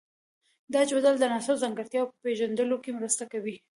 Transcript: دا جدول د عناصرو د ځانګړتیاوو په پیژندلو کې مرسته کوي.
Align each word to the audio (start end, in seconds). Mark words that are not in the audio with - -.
دا 0.73 0.81
جدول 0.89 1.15
د 1.19 1.23
عناصرو 1.29 1.55
د 1.57 1.61
ځانګړتیاوو 1.63 2.11
په 2.13 2.17
پیژندلو 2.25 2.77
کې 2.83 2.95
مرسته 2.99 3.23
کوي. 3.31 3.55